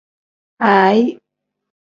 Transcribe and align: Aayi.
Aayi. 0.69 1.05